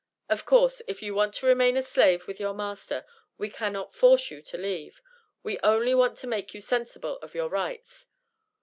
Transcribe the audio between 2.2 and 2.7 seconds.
with your